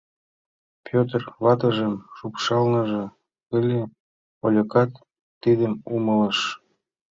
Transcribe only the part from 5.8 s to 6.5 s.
умылыш.